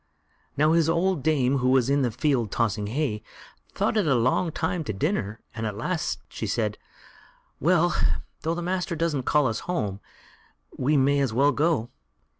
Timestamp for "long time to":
4.15-4.93